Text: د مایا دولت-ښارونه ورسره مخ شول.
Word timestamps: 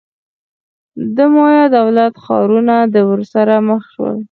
د 1.15 1.17
مایا 1.33 1.65
دولت-ښارونه 1.77 2.75
ورسره 3.11 3.55
مخ 3.67 3.81
شول. 3.93 4.17